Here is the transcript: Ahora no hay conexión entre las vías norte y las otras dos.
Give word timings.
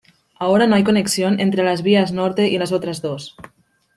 Ahora 0.39 0.65
no 0.65 0.75
hay 0.75 0.83
conexión 0.83 1.39
entre 1.39 1.63
las 1.63 1.83
vías 1.83 2.11
norte 2.11 2.47
y 2.47 2.57
las 2.57 2.71
otras 2.71 3.03
dos. 3.03 3.35